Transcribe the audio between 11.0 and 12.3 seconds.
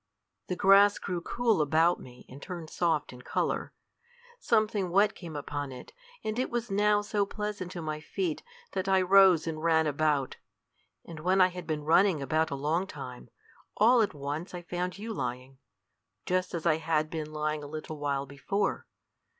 And when I had been running